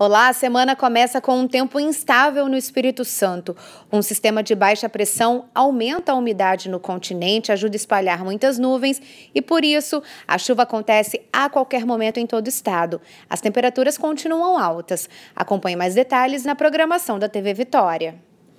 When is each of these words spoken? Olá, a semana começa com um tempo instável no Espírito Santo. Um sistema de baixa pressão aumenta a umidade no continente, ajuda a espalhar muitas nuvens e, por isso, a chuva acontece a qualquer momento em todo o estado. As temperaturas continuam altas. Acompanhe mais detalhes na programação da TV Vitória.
Olá, 0.00 0.28
a 0.28 0.32
semana 0.32 0.76
começa 0.76 1.20
com 1.20 1.40
um 1.40 1.48
tempo 1.48 1.80
instável 1.80 2.48
no 2.48 2.56
Espírito 2.56 3.04
Santo. 3.04 3.56
Um 3.90 4.00
sistema 4.00 4.44
de 4.44 4.54
baixa 4.54 4.88
pressão 4.88 5.46
aumenta 5.52 6.12
a 6.12 6.14
umidade 6.14 6.68
no 6.68 6.78
continente, 6.78 7.50
ajuda 7.50 7.74
a 7.74 7.78
espalhar 7.78 8.22
muitas 8.22 8.60
nuvens 8.60 9.02
e, 9.34 9.42
por 9.42 9.64
isso, 9.64 10.00
a 10.24 10.38
chuva 10.38 10.62
acontece 10.62 11.20
a 11.32 11.50
qualquer 11.50 11.84
momento 11.84 12.18
em 12.18 12.28
todo 12.28 12.46
o 12.46 12.48
estado. 12.48 13.00
As 13.28 13.40
temperaturas 13.40 13.98
continuam 13.98 14.56
altas. 14.56 15.10
Acompanhe 15.34 15.74
mais 15.74 15.96
detalhes 15.96 16.44
na 16.44 16.54
programação 16.54 17.18
da 17.18 17.28
TV 17.28 17.52
Vitória. 17.52 18.27